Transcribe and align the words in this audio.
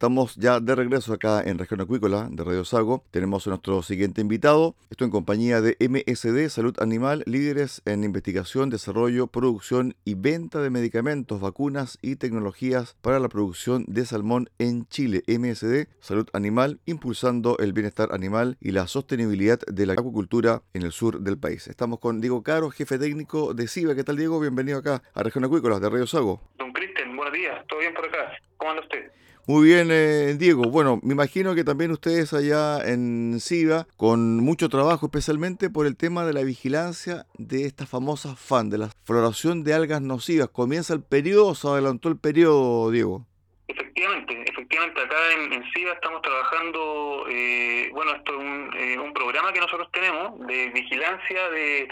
Estamos 0.00 0.34
ya 0.36 0.60
de 0.60 0.74
regreso 0.74 1.12
acá 1.12 1.42
en 1.42 1.58
Región 1.58 1.82
Acuícola 1.82 2.26
de 2.30 2.42
Radio 2.42 2.64
Sago. 2.64 3.04
Tenemos 3.10 3.46
a 3.46 3.50
nuestro 3.50 3.82
siguiente 3.82 4.22
invitado. 4.22 4.74
Esto 4.88 5.04
en 5.04 5.10
compañía 5.10 5.60
de 5.60 5.76
MSD 5.78 6.48
Salud 6.48 6.74
Animal, 6.80 7.22
líderes 7.26 7.82
en 7.84 8.02
investigación, 8.02 8.70
desarrollo, 8.70 9.26
producción 9.26 9.94
y 10.06 10.14
venta 10.14 10.62
de 10.62 10.70
medicamentos, 10.70 11.42
vacunas 11.42 11.98
y 12.00 12.16
tecnologías 12.16 12.96
para 13.02 13.20
la 13.20 13.28
producción 13.28 13.84
de 13.88 14.06
salmón 14.06 14.48
en 14.58 14.86
Chile. 14.86 15.22
MSD 15.28 15.88
Salud 16.00 16.30
Animal, 16.32 16.80
impulsando 16.86 17.58
el 17.58 17.74
bienestar 17.74 18.08
animal 18.14 18.56
y 18.58 18.70
la 18.70 18.86
sostenibilidad 18.86 19.58
de 19.70 19.84
la 19.84 19.92
acuicultura 19.92 20.62
en 20.72 20.80
el 20.80 20.92
sur 20.92 21.20
del 21.20 21.36
país. 21.36 21.68
Estamos 21.68 21.98
con 21.98 22.22
Diego 22.22 22.42
Caro, 22.42 22.70
jefe 22.70 22.98
técnico 22.98 23.52
de 23.52 23.68
CIBA. 23.68 23.94
¿Qué 23.94 24.04
tal, 24.04 24.16
Diego? 24.16 24.40
Bienvenido 24.40 24.78
acá 24.78 25.02
a 25.12 25.22
Región 25.22 25.44
Acuícola 25.44 25.78
de 25.78 25.90
Radio 25.90 26.06
Sago. 26.06 26.40
Don 26.56 26.72
Cristian, 26.72 27.14
buenos 27.14 27.34
días. 27.34 27.66
¿Todo 27.66 27.80
bien 27.80 27.92
por 27.92 28.06
acá? 28.06 28.32
¿Cómo 28.60 28.72
anda 28.72 28.82
usted? 28.82 29.10
Muy 29.46 29.66
bien, 29.66 29.88
eh, 29.90 30.34
Diego. 30.38 30.64
Bueno, 30.64 31.00
me 31.02 31.14
imagino 31.14 31.54
que 31.54 31.64
también 31.64 31.90
ustedes 31.92 32.34
allá 32.34 32.78
en 32.86 33.40
SIVA, 33.40 33.86
con 33.96 34.36
mucho 34.36 34.68
trabajo, 34.68 35.06
especialmente 35.06 35.70
por 35.70 35.86
el 35.86 35.96
tema 35.96 36.26
de 36.26 36.34
la 36.34 36.42
vigilancia 36.42 37.24
de 37.38 37.64
esta 37.64 37.86
famosa 37.86 38.36
FAN, 38.36 38.68
de 38.68 38.76
la 38.76 38.90
floración 39.04 39.64
de 39.64 39.72
algas 39.72 40.02
nocivas. 40.02 40.50
¿Comienza 40.50 40.92
el 40.92 41.02
periodo 41.02 41.48
o 41.48 41.54
se 41.54 41.68
adelantó 41.68 42.10
el 42.10 42.18
periodo, 42.18 42.90
Diego? 42.90 43.26
Efectivamente, 43.66 44.44
efectivamente, 44.46 45.00
acá 45.00 45.16
en, 45.32 45.52
en 45.54 45.64
SIVA 45.72 45.94
estamos 45.94 46.20
trabajando, 46.20 47.24
eh, 47.30 47.88
bueno, 47.94 48.14
esto 48.14 48.32
es 48.32 48.38
un, 48.38 48.70
eh, 48.76 48.98
un 48.98 49.14
programa 49.14 49.54
que 49.54 49.60
nosotros 49.60 49.88
tenemos 49.90 50.38
de 50.46 50.68
vigilancia 50.68 51.48
de 51.48 51.88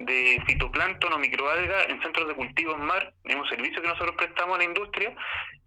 de 0.00 0.42
fitoplancton 0.46 1.12
o 1.12 1.18
microalga 1.18 1.84
en 1.84 2.00
centros 2.02 2.26
de 2.28 2.34
cultivo 2.34 2.74
en 2.74 2.84
mar. 2.84 3.12
Es 3.24 3.36
un 3.36 3.46
servicio 3.48 3.82
que 3.82 3.88
nosotros 3.88 4.16
prestamos 4.16 4.54
a 4.54 4.58
la 4.58 4.64
industria 4.64 5.14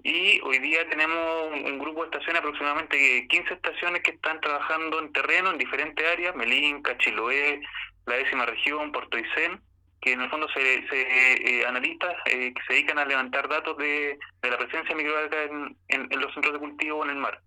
y 0.03 0.41
hoy 0.41 0.59
día 0.59 0.87
tenemos 0.89 1.51
un, 1.53 1.79
grupo 1.79 2.01
de 2.01 2.07
estaciones, 2.07 2.39
aproximadamente 2.39 3.27
15 3.27 3.53
estaciones 3.53 4.01
que 4.01 4.11
están 4.11 4.41
trabajando 4.41 4.99
en 4.99 5.13
terreno 5.13 5.51
en 5.51 5.57
diferentes 5.57 6.05
áreas, 6.05 6.35
Melinca, 6.35 6.97
Chiloé, 6.97 7.61
la 8.07 8.15
décima 8.15 8.45
región, 8.45 8.91
Puerto 8.91 9.17
Aysén, 9.17 9.61
que 10.01 10.13
en 10.13 10.21
el 10.21 10.29
fondo 10.29 10.47
se, 10.49 10.85
se 10.89 11.59
eh, 11.59 11.65
analistas 11.65 12.13
eh, 12.25 12.53
que 12.53 12.61
se 12.67 12.73
dedican 12.73 12.97
a 12.99 13.05
levantar 13.05 13.47
datos 13.47 13.77
de, 13.77 14.17
de 14.41 14.49
la 14.49 14.57
presencia 14.57 14.95
de 14.95 15.03
microalgas 15.03 15.49
en, 15.49 15.77
en, 16.11 16.19
los 16.19 16.33
centros 16.33 16.53
de 16.53 16.59
cultivo 16.59 17.03
en 17.05 17.11
el 17.11 17.17
mar. 17.17 17.39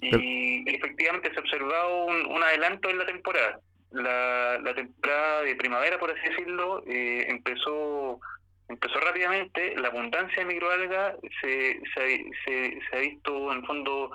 Y 0.00 0.68
efectivamente 0.74 1.30
se 1.30 1.36
ha 1.36 1.40
observado 1.40 2.04
un, 2.06 2.26
un 2.26 2.42
adelanto 2.42 2.90
en 2.90 2.98
la 2.98 3.06
temporada 3.06 3.60
la, 3.96 4.58
la 4.58 4.74
temporada 4.74 5.42
de 5.42 5.56
primavera, 5.56 5.98
por 5.98 6.10
así 6.10 6.28
decirlo, 6.28 6.82
eh, 6.86 7.26
empezó 7.28 8.20
empezó 8.68 8.98
rápidamente, 9.00 9.76
la 9.76 9.88
abundancia 9.88 10.38
de 10.38 10.44
microalgas 10.44 11.16
se, 11.40 11.80
se, 11.94 12.24
se, 12.44 12.96
ha 12.96 13.00
visto 13.00 13.52
en 13.52 13.64
fondo 13.64 14.10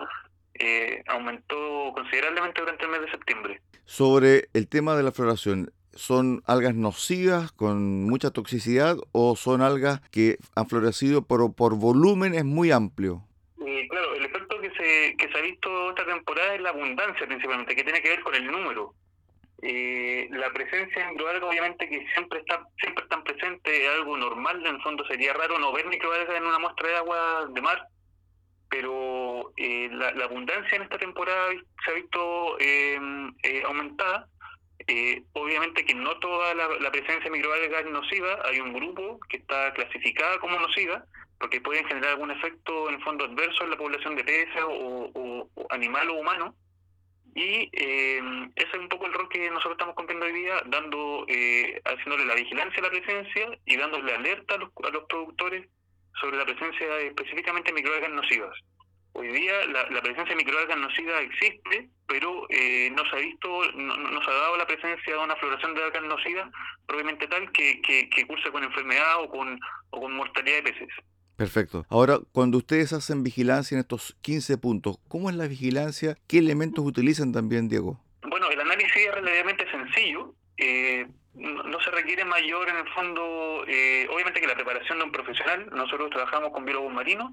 eh, 0.56 1.02
aumentó 1.08 1.94
considerablemente 1.94 2.60
durante 2.60 2.84
el 2.84 2.92
mes 2.92 3.02
de 3.02 3.12
septiembre. 3.12 3.62
Sobre 3.86 4.50
el 4.54 4.68
tema 4.68 4.96
de 4.96 5.04
la 5.04 5.12
floración, 5.12 5.72
¿son 5.94 6.44
algas 6.46 6.76
nocivas 6.76 7.52
con 7.52 8.04
mucha 8.04 8.32
toxicidad 8.32 8.98
o 9.14 9.36
son 9.36 9.62
algas 9.62 10.02
que 10.12 10.38
han 10.56 10.68
florecido 10.68 11.26
pero 11.26 11.54
por 11.54 11.78
volumen 11.78 12.34
es 12.34 12.46
muy 12.46 12.72
amplio? 12.72 13.24
Eh, 13.66 13.88
claro, 13.90 14.16
el 14.16 14.26
efecto 14.26 14.60
que 14.60 14.70
se, 14.72 15.16
que 15.18 15.30
se 15.32 15.38
ha 15.38 15.42
visto 15.42 15.90
esta 15.90 16.06
temporada 16.06 16.56
es 16.56 16.62
la 16.62 16.70
abundancia 16.70 17.26
principalmente, 17.26 17.76
que 17.76 17.84
tiene 17.84 18.02
que 18.02 18.10
ver 18.10 18.22
con 18.22 18.36
el 18.36 18.48
número. 18.48 18.94
Eh, 19.64 20.28
la 20.32 20.52
presencia 20.52 21.06
de 21.06 21.12
microalgas 21.12 21.44
obviamente 21.44 21.88
que 21.88 22.08
siempre 22.16 22.40
está 22.40 22.66
siempre 22.80 23.04
están 23.04 23.24
presentes 23.24 23.72
es 23.72 23.90
algo 23.90 24.18
normal 24.18 24.60
en 24.66 24.76
el 24.76 24.82
fondo 24.82 25.06
sería 25.06 25.34
raro 25.34 25.60
no 25.60 25.72
ver 25.72 25.86
microalgas 25.86 26.36
en 26.36 26.48
una 26.48 26.58
muestra 26.58 26.90
de 26.90 26.96
agua 26.96 27.46
de 27.48 27.62
mar 27.62 27.88
pero 28.70 29.54
eh, 29.58 29.88
la, 29.92 30.26
abundancia 30.26 30.78
en 30.78 30.82
esta 30.82 30.98
temporada 30.98 31.50
se 31.86 31.92
ha 31.92 31.94
visto 31.94 32.60
em, 32.60 33.34
eh, 33.44 33.62
aumentada. 33.66 34.28
Obviamente 35.34 35.86
que 35.86 35.94
no 35.94 36.18
toda 36.20 36.56
la, 36.56 36.92
presencia 36.92 37.24
de 37.26 37.30
microalgas 37.30 37.86
es 37.86 37.92
nociva 37.92 38.40
hay 38.46 38.60
un 38.60 38.74
grupo 38.74 39.20
que 39.30 39.38
está 39.38 39.72
clasificada 39.74 40.40
como 40.40 40.60
nociva 40.60 41.06
porque 41.40 41.62
pueden 41.62 41.86
generar 41.86 42.12
algún 42.12 42.32
efecto 42.32 42.90
en 42.90 43.00
fondo 43.02 43.26
adverso 43.26 43.64
en 43.64 43.70
la 43.70 43.78
población 43.78 44.16
de 44.16 44.24
peces 44.24 44.64
o 44.66 45.48
animal 45.70 46.10
o 46.10 46.16
humano 46.16 46.56
Y 47.34 47.70
eh, 47.72 48.22
ese 48.56 48.68
es 48.68 48.80
un 48.80 48.90
poco 48.90 49.06
el 49.06 49.14
rol 49.14 49.30
que 49.30 49.50
nosotros 49.50 49.74
estamos 49.74 49.96
cumpliendo 49.96 50.26
hoy 50.26 50.34
día, 50.34 50.62
dando, 50.66 51.26
eh, 51.30 51.82
haciéndole 51.86 52.26
la 52.26 52.36
vigilancia 52.36 52.80
a 52.80 52.84
la 52.84 52.90
presencia 52.90 53.58
y 53.66 53.78
dándole 53.78 54.14
alerta 54.14 54.56
a 54.56 54.58
los, 54.58 54.70
a 54.84 54.90
los 54.90 55.06
productores 55.06 55.68
sobre 56.20 56.38
la 56.38 56.46
presencia 56.46 57.00
específicamente 57.00 57.72
de 57.72 57.76
microalgas 57.76 58.12
nocivas. 58.12 58.58
Hoy 59.14 59.28
día 59.28 59.66
la, 59.68 60.02
presencia 60.02 60.36
de 60.36 60.44
microalgas 60.44 60.78
nocivas 60.78 61.22
existe, 61.22 61.90
pero 62.08 62.46
eh, 62.50 62.90
no 62.92 63.04
se 63.10 63.16
ha 63.16 63.20
visto, 63.20 63.72
no, 63.74 64.24
se 64.24 64.32
ha 64.32 64.34
dado 64.34 64.58
la 64.58 64.68
presencia 64.68 65.14
de 65.14 65.20
una 65.20 65.36
floración 65.36 65.74
de 65.74 65.84
algas 65.84 66.04
nocivas 66.04 66.50
propiamente 66.86 67.28
tal 67.28 67.52
que, 67.52 67.82
que, 67.82 68.26
curse 68.26 68.52
con 68.52 68.64
enfermedad 68.64 69.22
o 69.22 69.30
con, 69.30 69.60
o 69.90 70.02
con 70.02 70.14
mortalidad 70.14 70.64
de 70.64 70.72
peces. 70.72 70.90
Perfecto. 71.42 71.88
Ahora, 71.90 72.20
cuando 72.34 72.60
ustedes 72.60 72.94
hacen 72.94 73.24
vigilancia 73.24 73.74
en 73.74 73.80
estos 73.80 74.16
15 74.22 74.60
puntos, 74.60 75.00
¿cómo 75.08 75.28
es 75.28 75.36
la 75.36 75.48
vigilancia? 75.48 76.16
¿Qué 76.28 76.38
elementos 76.38 76.86
utilizan 76.86 77.32
también, 77.32 77.68
Diego? 77.68 78.00
Bueno, 78.22 78.48
el 78.52 78.60
análisis 78.60 78.96
es 78.96 79.16
relativamente 79.16 79.66
sencillo. 79.72 80.36
Eh, 80.58 81.08
no, 81.34 81.80
se 81.80 81.90
requiere 81.90 82.26
mayor 82.26 82.70
en 82.70 82.78
el 82.78 82.88
fondo, 82.94 83.64
eh, 83.68 84.08
obviamente 84.14 84.40
que 84.40 84.46
la 84.46 84.54
preparación 84.54 85.00
de 85.00 85.06
un 85.06 85.12
profesional, 85.12 85.68
nosotros 85.72 86.12
trabajamos 86.12 86.52
con 86.52 86.64
biólogos 86.64 86.94
marinos, 86.94 87.32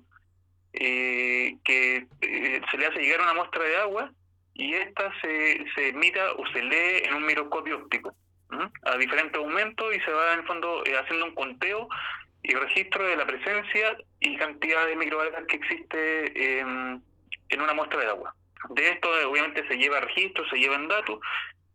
eh, 0.73 1.59
que 1.63 2.07
eh, 2.23 2.63
se 2.71 2.79
le 2.79 2.87
hace 2.87 3.01
llegar 3.01 3.21
una 3.21 3.35
muestra 3.35 3.63
de 3.63 3.77
agua 3.77 4.11
y 4.55 4.73
esta 4.73 5.13
se, 5.21 5.67
se 5.75 5.93
mira 5.93 6.33
o 6.33 6.47
se 6.55 6.63
lee 6.63 7.05
en 7.05 7.13
un 7.13 7.27
microscopio 7.27 7.77
óptico 7.77 8.15
a 8.83 8.97
diferentes 8.97 9.37
aumentos 9.37 9.95
y 9.95 10.01
se 10.01 10.11
va 10.11 10.33
en 10.33 10.41
el 10.41 10.47
fondo 10.47 10.83
eh, 10.87 10.97
haciendo 10.97 11.27
un 11.27 11.35
conteo 11.35 11.89
y 12.43 12.55
registro 12.55 13.07
de 13.07 13.17
la 13.17 13.27
presencia 13.27 13.97
y 14.21 14.37
cantidad 14.37 14.87
de 14.87 14.97
microalgas 14.97 15.45
que 15.47 15.57
existe 15.57 16.61
en 16.61 17.61
una 17.61 17.75
muestra 17.75 18.01
de 18.01 18.07
agua. 18.07 18.35
De 18.71 18.89
esto 18.89 19.09
obviamente 19.29 19.67
se 19.69 19.77
lleva 19.77 20.01
registro, 20.01 20.49
se 20.49 20.57
llevan 20.57 20.89
datos, 20.89 21.21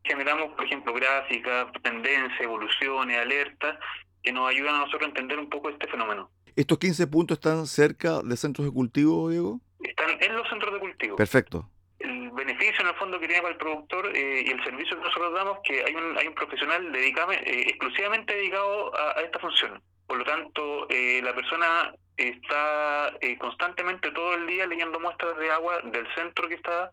generamos 0.04 0.54
por 0.56 0.66
ejemplo 0.66 0.94
gráficas, 0.94 1.68
tendencias, 1.82 2.42
evoluciones, 2.42 3.20
alertas 3.20 3.78
que 4.22 4.32
nos 4.32 4.50
ayudan 4.50 4.76
a 4.76 4.80
nosotros 4.80 5.04
a 5.04 5.08
entender 5.08 5.40
un 5.40 5.50
poco 5.50 5.70
este 5.70 5.88
fenómeno. 5.88 6.30
¿Estos 6.56 6.78
15 6.78 7.08
puntos 7.08 7.38
están 7.38 7.66
cerca 7.66 8.22
de 8.22 8.38
centros 8.38 8.68
de 8.68 8.74
cultivo, 8.74 9.30
Diego? 9.30 9.60
Están 9.82 10.22
en 10.22 10.36
los 10.36 10.48
centros 10.50 10.74
de 10.74 10.80
cultivo. 10.80 11.16
Perfecto. 11.16 11.70
El 12.00 12.30
beneficio 12.32 12.82
en 12.82 12.88
el 12.88 12.96
fondo 12.96 13.20
que 13.20 13.28
tiene 13.28 13.42
para 13.42 13.54
el 13.54 13.60
productor 13.60 14.16
eh, 14.16 14.44
y 14.46 14.52
el 14.52 14.64
servicio 14.64 14.98
que 14.98 15.04
nosotros 15.04 15.34
damos 15.34 15.60
que 15.64 15.84
hay 15.84 15.96
un, 15.96 16.18
hay 16.18 16.28
un 16.28 16.36
profesional 16.36 16.92
dedicado, 16.92 17.32
eh, 17.32 17.66
exclusivamente 17.68 18.36
dedicado 18.36 18.92
a, 18.96 19.22
esta 19.22 19.40
función. 19.40 19.82
Por 20.14 20.20
lo 20.20 20.26
tanto, 20.26 20.88
eh, 20.92 21.22
la 21.24 21.34
persona 21.34 21.92
está 22.16 23.18
constantemente 23.40 24.12
todo 24.12 24.36
el 24.36 24.46
día 24.46 24.68
leyendo 24.68 25.00
muestras 25.00 25.36
de 25.40 25.50
agua 25.50 25.82
del 25.92 26.06
centro 26.14 26.48
que 26.48 26.54
está 26.54 26.92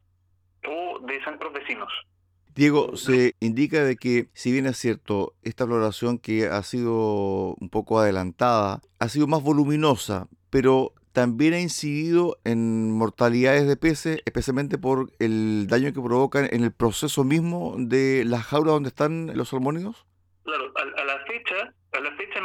o 0.67 0.99
de 1.01 1.23
centros 1.23 1.53
vecinos. 1.53 1.93
Diego, 2.55 2.97
se 2.97 3.35
indica 3.41 3.85
de 3.85 3.97
que, 3.97 4.31
si 4.33 4.53
bien 4.53 4.65
es 4.65 4.79
cierto, 4.79 5.35
esta 5.43 5.67
floración 5.67 6.17
que 6.17 6.47
ha 6.47 6.63
sido 6.63 7.57
un 7.61 7.69
poco 7.69 8.01
adelantada, 8.01 8.81
ha 8.99 9.09
sido 9.11 9.27
más 9.27 9.43
voluminosa, 9.43 10.27
pero 10.49 10.95
también 11.13 11.53
ha 11.53 11.61
incidido 11.61 12.39
en 12.45 12.91
mortalidades 12.97 13.67
de 13.67 13.77
peces, 13.77 14.23
especialmente 14.25 14.79
por 14.79 15.13
el 15.19 15.67
daño 15.67 15.93
que 15.93 16.01
provocan 16.01 16.49
en 16.51 16.65
el 16.65 16.73
proceso 16.73 17.23
mismo 17.23 17.75
de 17.77 18.25
las 18.25 18.45
jaulas 18.47 18.73
donde 18.73 18.89
están 18.89 19.37
los 19.37 19.51
salmónidos? 19.51 20.07
Claro, 20.43 20.73
a, 20.75 21.03
a 21.03 21.05
la 21.05 21.19
fecha 21.27 21.75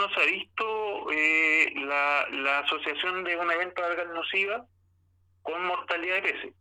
no 0.07 0.13
se 0.13 0.21
ha 0.21 0.25
visto 0.25 1.11
eh, 1.11 1.73
la, 1.75 2.27
la, 2.31 2.59
asociación 2.59 3.23
de 3.23 3.37
un 3.37 3.51
evento 3.51 3.81
de 3.81 3.87
algas 3.87 4.07
nociva 4.13 4.65
con 5.41 5.65
mortalidad 5.65 6.15
de 6.15 6.21
peces 6.21 6.53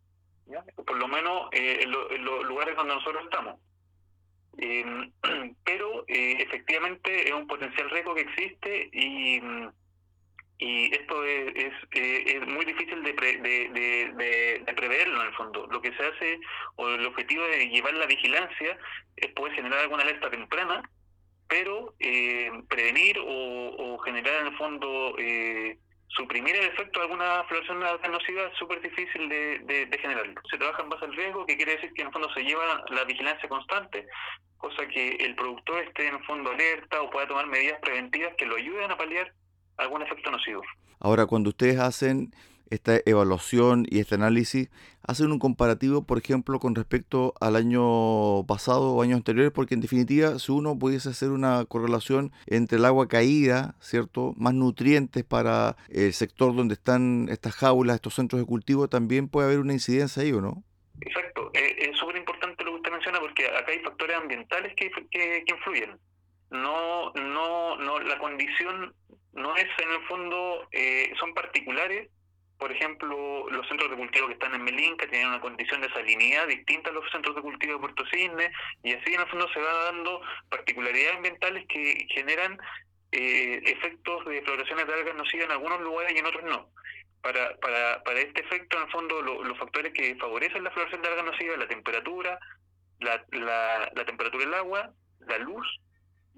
por 0.86 0.98
lo 0.98 1.08
menos 1.08 1.48
eh, 1.52 1.80
en, 1.82 1.90
los 1.90 2.44
lugares 2.44 2.76
donde 2.76 2.94
nosotros 2.94 3.24
estamos. 3.24 3.58
Em, 4.58 5.10
pero 5.64 6.04
eh, 6.08 6.36
efectivamente 6.40 7.28
es 7.28 7.32
un 7.32 7.46
potencial 7.46 7.90
riesgo 7.90 8.14
que 8.14 8.22
existe 8.22 8.90
y, 8.92 9.40
esto 10.58 11.24
es, 11.24 11.72
eh, 11.92 12.24
es 12.26 12.46
muy 12.46 12.64
difícil 12.64 13.02
de, 13.02 13.12
de, 13.12 14.62
de, 14.64 14.74
preverlo 14.74 15.20
en 15.20 15.26
el 15.26 15.34
fondo. 15.34 15.66
Lo 15.66 15.82
que 15.82 15.92
se 15.94 16.06
hace, 16.06 16.40
o 16.76 16.88
el 16.88 17.04
objetivo 17.04 17.44
de 17.44 17.68
llevar 17.68 17.92
la 17.94 18.06
vigilancia, 18.06 18.78
es 19.16 19.32
poder 19.32 19.54
generar 19.54 19.80
alguna 19.80 20.04
alerta 20.04 20.30
temprana, 20.30 20.82
pero 21.54 21.94
prevenir 22.68 23.16
o, 23.20 23.94
o, 23.94 23.98
generar 23.98 24.40
en 24.40 24.46
el 24.48 24.58
fondo 24.58 25.14
eh, 25.18 25.78
suprimir 26.08 26.56
el 26.56 26.64
efecto 26.64 26.98
de 26.98 27.06
alguna 27.06 27.44
floración 27.44 27.78
nociva 27.78 28.42
es 28.42 28.58
súper 28.58 28.80
difícil 28.80 29.28
de, 29.28 29.60
de, 29.88 29.98
generar. 29.98 30.26
Se 30.50 30.58
trabaja 30.58 30.82
en 30.82 30.88
base 30.88 31.04
al 31.04 31.14
riesgo, 31.14 31.46
que 31.46 31.56
quiere 31.56 31.76
decir 31.76 31.92
que 31.92 32.02
en 32.02 32.08
el 32.08 32.12
fondo 32.12 32.28
se 32.34 32.42
lleva 32.42 32.82
la 32.90 33.04
vigilancia 33.04 33.48
constante, 33.48 34.04
cosa 34.56 34.84
que 34.88 35.10
el 35.10 35.36
productor 35.36 35.84
esté 35.84 36.08
en 36.08 36.16
el 36.16 36.24
fondo 36.24 36.50
alerta 36.50 37.00
o 37.02 37.10
pueda 37.10 37.28
tomar 37.28 37.46
medidas 37.46 37.78
preventivas 37.80 38.34
que 38.36 38.46
lo 38.46 38.56
ayuden 38.56 38.90
a 38.90 38.96
paliar 38.96 39.32
algún 39.76 40.02
efecto 40.02 40.32
nocivo. 40.32 40.62
Ahora, 40.98 41.26
cuando 41.26 41.50
ustedes 41.50 41.78
hacen 41.78 42.32
esta 42.70 42.98
evaluación 43.06 43.86
y 43.88 44.00
este 44.00 44.14
análisis, 44.14 44.68
hacen 45.06 45.30
un 45.32 45.38
comparativo, 45.38 46.04
por 46.04 46.18
ejemplo, 46.18 46.58
con 46.58 46.74
respecto 46.74 47.34
al 47.40 47.56
año 47.56 48.44
pasado 48.46 48.92
o 48.94 49.02
años 49.02 49.16
anteriores, 49.16 49.52
porque 49.52 49.74
en 49.74 49.80
definitiva, 49.80 50.38
si 50.38 50.52
uno 50.52 50.78
pudiese 50.78 51.10
hacer 51.10 51.30
una 51.30 51.64
correlación 51.66 52.32
entre 52.46 52.78
el 52.78 52.84
agua 52.84 53.08
caída, 53.08 53.74
¿cierto? 53.80 54.34
Más 54.36 54.54
nutrientes 54.54 55.24
para 55.24 55.76
el 55.90 56.12
sector 56.12 56.54
donde 56.54 56.74
están 56.74 57.28
estas 57.30 57.54
jaulas, 57.54 57.96
estos 57.96 58.14
centros 58.14 58.40
de 58.40 58.46
cultivo, 58.46 58.88
también 58.88 59.28
puede 59.28 59.48
haber 59.48 59.60
una 59.60 59.74
incidencia 59.74 60.22
ahí, 60.22 60.32
¿o 60.32 60.40
no? 60.40 60.64
Exacto, 61.00 61.50
eh, 61.54 61.76
es 61.78 61.98
súper 61.98 62.16
importante 62.16 62.64
lo 62.64 62.70
que 62.70 62.76
usted 62.76 62.92
menciona 62.92 63.20
porque 63.20 63.46
acá 63.46 63.72
hay 63.72 63.80
factores 63.80 64.16
ambientales 64.16 64.74
que, 64.76 64.90
que, 65.10 65.44
influyen. 65.46 65.98
No, 66.50 67.12
no, 67.14 67.76
no, 67.76 67.98
la 67.98 68.18
condición 68.18 68.94
no 69.32 69.56
es 69.56 69.66
en 69.82 69.90
el 69.90 70.06
fondo, 70.06 70.68
eh, 70.70 71.12
son 71.18 71.34
particulares 71.34 72.08
por 72.58 72.70
ejemplo, 72.72 73.48
los 73.50 73.66
centros 73.68 73.90
de 73.90 73.96
cultivo 73.96 74.28
que 74.28 74.34
están 74.34 74.54
en 74.54 74.64
Melinca 74.64 75.06
tienen 75.08 75.28
una 75.28 75.40
condición 75.40 75.80
de 75.80 75.90
salinidad 75.90 76.46
distinta 76.46 76.90
a 76.90 76.92
los 76.92 77.10
centros 77.10 77.34
de 77.34 77.42
cultivo 77.42 77.74
de 77.74 77.80
Puerto 77.80 78.04
Cisne, 78.10 78.50
y 78.82 78.92
así 78.92 79.14
en 79.14 79.20
el 79.20 79.28
fondo 79.28 79.48
se 79.52 79.60
va 79.60 79.72
dando 79.84 80.20
particularidades 80.48 81.16
ambientales 81.16 81.66
que 81.68 82.06
generan 82.10 82.58
eh, 83.12 83.60
efectos 83.64 84.24
de 84.26 84.42
floraciones 84.42 84.86
de 84.86 84.94
algas 84.94 85.14
nocivas 85.14 85.46
en 85.46 85.52
algunos 85.52 85.80
lugares 85.80 86.12
y 86.14 86.18
en 86.18 86.26
otros 86.26 86.44
no. 86.44 86.68
Para, 87.22 87.56
para, 87.56 88.02
para 88.02 88.20
este 88.20 88.42
efecto, 88.42 88.76
en 88.76 88.84
el 88.84 88.90
fondo, 88.90 89.22
los 89.22 89.58
factores 89.58 89.92
que 89.94 90.14
favorecen 90.16 90.62
la 90.62 90.70
floración 90.70 91.00
de 91.00 91.08
algas 91.08 91.24
nocivas, 91.24 91.58
la 91.58 91.68
temperatura, 91.68 92.38
la, 93.00 93.24
la, 93.94 94.04
temperatura 94.04 94.44
del 94.44 94.54
agua, 94.54 94.90
la 95.20 95.38
luz 95.38 95.66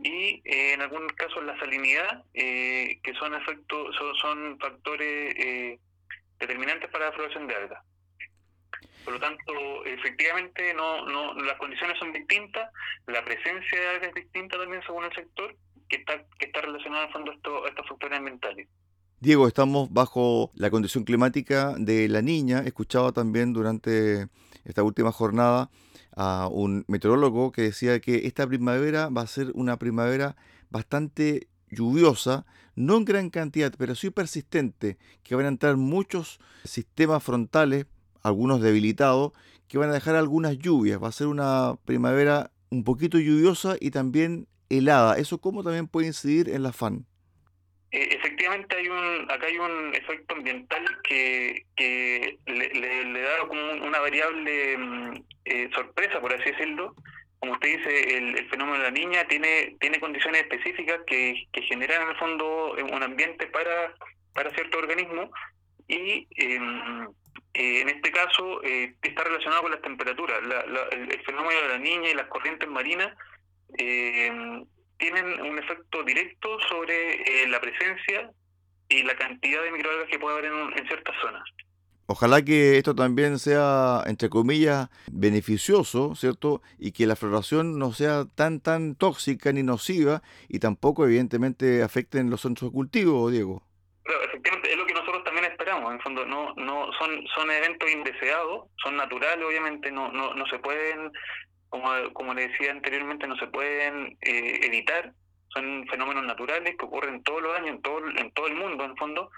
y 0.02 0.42
eh, 0.44 0.74
en 0.74 0.82
algún 0.82 1.08
caso 1.08 1.40
la 1.40 1.58
salinidad, 1.58 2.24
eh, 2.34 3.00
que 3.02 3.14
son 3.14 3.34
efectos, 3.34 3.96
son, 3.96 4.14
son 4.16 4.58
factores 4.58 5.34
eh, 5.36 5.78
determinantes 6.38 6.90
para 6.90 7.07
la 7.07 7.12
floración 7.12 7.47
de 7.47 7.55
algas. 7.55 7.83
Por 9.05 9.14
lo 9.14 9.21
tanto, 9.21 9.85
efectivamente, 9.85 10.75
no, 10.75 11.07
no, 11.07 11.35
las 11.35 11.57
condiciones 11.59 11.97
son 11.99 12.12
distintas, 12.12 12.71
la 13.07 13.25
presencia 13.25 13.81
de 13.81 13.88
algas 13.88 14.09
es 14.09 14.14
distinta 14.14 14.59
también 14.59 14.83
según 14.85 15.05
el 15.05 15.14
sector, 15.14 15.55
que 15.88 15.97
está, 15.97 16.19
que 16.38 16.47
está 16.47 16.61
relacionado 16.61 17.07
en 17.07 17.12
fondo 17.12 17.31
a, 17.31 17.69
estos 17.69 17.88
factores 17.88 18.19
ambientales. 18.19 18.69
Diego, 19.21 19.47
estamos 19.49 19.93
bajo 19.93 20.50
la 20.55 20.71
condición 20.71 21.05
climática 21.05 21.75
de 21.78 22.09
la 22.09 22.21
niña. 22.21 22.62
Escuchaba 22.66 23.12
también 23.12 23.52
durante 23.52 24.26
esta 24.64 24.83
última 24.83 25.12
jornada 25.12 25.71
a 26.16 26.49
un 26.50 26.85
meteorólogo 26.88 27.52
que 27.52 27.62
decía 27.62 28.00
que 28.00 28.26
esta 28.26 28.47
primavera 28.47 29.09
va 29.09 29.23
a 29.23 29.26
ser 29.26 29.52
una 29.55 29.78
primavera 29.78 30.37
bastante 30.71 31.49
lluviosa, 31.68 32.46
no 32.75 32.96
en 32.96 33.04
gran 33.04 33.30
cantidad, 33.30 33.73
pero 33.76 33.94
sí 33.94 34.11
persistente, 34.11 34.99
que 35.23 35.35
van 35.35 35.46
a 35.46 35.49
entrar 35.49 35.76
muchos 35.76 36.40
sistemas 36.64 37.23
frontales, 37.23 37.87
algunos 38.23 38.61
debilitados, 38.61 39.32
que 39.68 39.78
van 39.78 39.90
a 39.90 39.94
dejar 39.94 40.16
algunas 40.16 40.58
lluvias. 40.58 41.02
Va 41.02 41.08
a 41.08 41.12
ser 41.12 41.26
una 41.26 41.76
primavera 41.85 42.50
un 42.70 42.85
poquito 42.85 43.18
lluviosa 43.18 43.76
y 43.80 43.90
también 43.90 44.46
helada. 44.68 45.18
¿Eso 45.18 45.38
cómo 45.38 45.62
también 45.62 45.88
puede 45.88 46.08
incidir 46.08 46.49
en 46.49 46.62
la 46.62 46.73
FAN? 46.73 47.06
Eh, 47.92 48.08
efectivamente, 48.12 48.76
hay 48.76 48.88
un, 48.88 49.30
acá 49.30 49.46
hay 49.46 49.58
un 49.58 49.94
efecto 49.94 50.35
ambiental 50.35 50.85
que, 51.02 51.64
que 51.76 52.38
le, 52.46 53.20
da 53.23 53.49
como 53.49 53.73
una 53.87 54.00
variable 54.00 54.76
mm, 54.76 55.14
eh, 55.44 55.70
sorpresa, 55.73 56.20
por 56.20 56.35
así 56.35 56.50
decirlo, 56.50 56.94
como 57.38 57.52
usted 57.52 57.76
dice, 57.76 58.16
el, 58.16 58.49
fenómeno 58.49 58.78
de 58.78 58.85
la 58.85 58.90
niña 58.90 59.25
tiene, 59.28 59.76
tiene 59.81 60.00
condiciones 60.00 60.43
específicas 60.43 61.00
que, 61.07 61.47
generan 61.69 62.02
en 62.02 62.09
el 62.11 62.16
fondo 62.16 62.75
un 62.93 63.02
ambiente 63.02 63.47
para, 63.49 63.95
para 64.35 64.50
cierto 64.50 64.78
organismo 64.78 65.31
y 65.88 66.26
em, 66.37 67.05
eh, 67.55 67.81
en 67.81 67.88
este 67.88 68.11
caso 68.11 68.62
eh, 68.64 68.95
está 69.02 69.25
relacionado 69.25 69.62
con 69.62 69.71
las 69.73 69.83
temperaturas. 69.83 70.40
el, 70.93 71.23
fenómeno 71.25 71.61
de 71.62 71.69
la 71.69 71.78
niña 71.78 72.11
y 72.11 72.14
las 72.14 72.26
corrientes 72.26 72.69
marinas 72.69 73.12
em, 73.78 74.64
tienen 74.99 75.40
un 75.43 75.59
efecto 75.59 76.02
directo 76.05 76.59
sobre 76.69 77.14
eh, 77.23 77.49
la 77.49 77.61
presencia 77.61 78.31
y 78.88 79.02
la 79.02 79.16
cantidad 79.16 79.62
de 79.62 79.73
microalgas 79.73 80.09
que 80.09 80.19
puede 80.19 80.38
haber 80.38 80.52
en, 80.52 80.78
en 80.78 80.87
ciertas 80.87 81.14
zonas. 81.21 81.43
Ojalá 82.08 82.44
que 82.44 82.78
esto 82.78 82.94
también 82.94 83.40
sea, 83.40 84.02
entre 84.06 84.28
comillas, 84.28 84.88
beneficioso, 85.10 86.14
¿cierto? 86.14 86.62
Y 86.78 86.92
que 86.92 87.04
la 87.04 87.16
floración 87.16 87.80
no 87.80 87.92
sea 87.92 88.26
tan, 88.32 88.60
tan 88.60 88.94
tóxica 88.94 89.52
ni 89.52 89.64
nociva 89.64 90.22
y 90.48 90.60
tampoco, 90.60 91.04
evidentemente, 91.04 91.82
afecten 91.82 92.30
los 92.30 92.42
centros 92.42 92.70
de 92.70 92.75
cultivo, 92.75 93.28
Diego. 93.28 93.62
Efectivamente, 94.04 94.70
es 94.70 94.78
lo 94.78 94.86
que 94.86 94.94
nosotros 94.94 95.25
también 95.25 95.46
esperamos. 95.46 95.92
En 95.92 96.00
fondo, 96.00 96.25
no, 96.25 96.54
no 96.54 96.92
son, 96.96 97.26
son 97.34 97.50
eventos 97.50 97.90
indeseados, 97.90 98.68
son 98.84 98.96
naturales, 98.96 99.44
obviamente, 99.44 99.90
no, 99.90 100.12
no, 100.12 100.32
no 100.32 100.46
se 100.46 100.60
pueden, 100.60 101.10
como, 101.70 101.88
como 102.12 102.34
le 102.34 102.46
decía 102.46 102.70
anteriormente, 102.70 103.26
no 103.26 103.36
se 103.36 103.48
pueden 103.48 104.16
eh, 104.20 104.60
evitar. 104.62 105.12
Son 105.48 105.84
fenómenos 105.88 106.25
naturales 106.25 106.76
que 106.78 106.84
ocurren 106.84 107.22
todos 107.25 107.42
los 107.42 107.56
años 107.56 107.70
en 107.70 107.82
todo, 107.82 107.98
en 107.98 108.30
todo 108.30 108.46
el 108.46 108.54
mundo, 108.54 108.84
en 108.84 108.96
fondo 108.96 109.30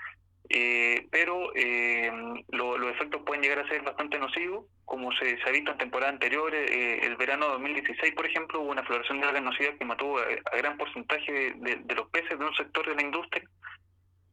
eh, 0.50 1.06
pero 1.10 1.54
eh, 1.54 2.10
los 2.48 2.90
efectos 2.90 3.22
pueden 3.26 3.42
llegar 3.42 3.58
a 3.58 3.68
ser 3.68 3.82
bastante 3.82 4.18
nocivos, 4.18 4.64
como 4.86 5.12
se, 5.12 5.36
se 5.38 5.48
ha 5.48 5.52
visto 5.52 5.72
en 5.72 5.78
temporadas 5.78 6.14
anteriores. 6.14 6.70
Eh, 6.70 7.00
el 7.02 7.16
verano 7.16 7.46
de 7.46 7.52
2016, 7.52 8.14
por 8.14 8.26
ejemplo, 8.26 8.60
hubo 8.60 8.70
una 8.70 8.84
floración 8.84 9.20
de 9.20 9.26
algas 9.26 9.42
nocivas 9.42 9.76
que 9.78 9.84
mató 9.84 10.16
a, 10.18 10.56
gran 10.56 10.78
porcentaje 10.78 11.54
de, 11.56 11.94
los 11.94 12.08
peces 12.08 12.38
de 12.38 12.44
un 12.44 12.54
sector 12.54 12.88
de 12.88 12.94
la 12.94 13.02
industria, 13.02 13.44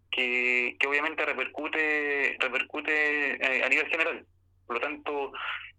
que, 0.09 0.77
que 0.79 0.87
obviamente 0.87 1.25
repercute, 1.25 2.37
repercute 2.39 3.63
a 3.63 3.69
nivel 3.69 3.87
general. 3.87 4.25
Por 4.65 4.75
lo 4.77 4.81
tanto, 4.81 5.33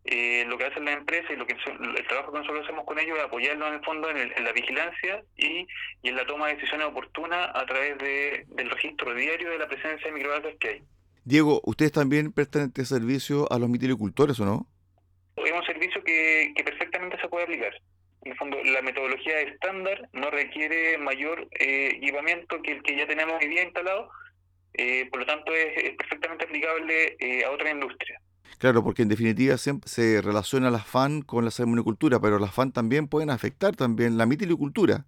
eh, 0.06 0.44
lo 0.46 0.56
que 0.56 0.64
hacen 0.64 0.84
las 0.84 0.96
empresas 0.96 1.30
y 1.30 1.36
lo 1.36 1.46
que 1.46 1.54
el 1.54 2.06
trabajo 2.06 2.32
que 2.32 2.38
nosotros 2.38 2.64
hacemos 2.64 2.84
con 2.84 2.98
ellos 2.98 3.18
es 3.18 3.25
apoyarlos 3.25 3.68
en 3.68 3.75
el 3.75 3.84
fondo 3.84 4.10
en, 4.10 4.44
la 4.44 4.52
vigilancia 4.52 5.22
y, 5.36 5.66
y, 6.02 6.08
en 6.08 6.16
la 6.16 6.26
toma 6.26 6.46
de 6.46 6.54
decisiones 6.54 6.86
oportunas 6.86 7.50
a 7.54 7.66
través 7.66 7.98
de, 7.98 8.44
del 8.48 8.70
registro 8.70 9.14
diario 9.14 9.50
de 9.50 9.58
la 9.58 9.68
presencia 9.68 10.06
de 10.06 10.12
microalgas 10.12 10.54
que 10.60 10.68
hay. 10.68 10.82
Diego, 11.25 11.60
¿ustedes 11.64 11.92
también 11.92 12.32
prestan 12.32 12.66
este 12.68 12.84
servicio 12.84 13.50
a 13.50 13.58
los 13.58 13.68
mitilicultores 13.68 14.38
o 14.38 14.44
no? 14.44 14.66
Es 15.36 15.52
un 15.52 15.64
servicio 15.64 16.02
que, 16.04 16.52
que 16.56 16.62
perfectamente 16.62 17.20
se 17.20 17.28
puede 17.28 17.44
aplicar. 17.44 17.75
En 18.26 18.32
el 18.32 18.38
fondo, 18.38 18.62
la 18.64 18.82
metodología 18.82 19.40
estándar 19.40 20.08
no 20.12 20.30
requiere 20.30 20.98
mayor 20.98 21.46
eh, 21.60 21.92
equipamiento 21.94 22.60
que 22.60 22.72
el 22.72 22.82
que 22.82 22.96
ya 22.96 23.06
tenemos 23.06 23.40
hoy 23.40 23.48
día 23.48 23.62
instalado, 23.62 24.10
eh, 24.75 25.06
por 25.10 25.20
lo 25.20 25.26
tanto 25.26 25.52
es, 25.54 25.94
perfectamente 25.96 26.44
aplicable 26.44 27.16
eh, 27.20 27.44
a 27.44 27.50
otras 27.52 27.72
industrias. 27.72 28.20
Claro, 28.58 28.82
porque 28.82 29.02
en 29.02 29.08
definitiva 29.08 29.58
siempre 29.58 29.88
se 29.88 30.22
relaciona 30.22 30.70
la 30.70 30.78
FAN 30.78 31.22
con 31.22 31.44
la 31.44 31.50
salmonicultura, 31.50 32.20
pero 32.20 32.38
las 32.38 32.54
FAN 32.54 32.72
también 32.72 33.06
pueden 33.06 33.30
afectar 33.30 33.76
también 33.76 34.16
la 34.16 34.26
mitilicultura. 34.26 35.04